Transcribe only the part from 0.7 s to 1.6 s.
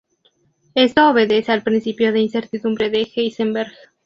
Esto obedece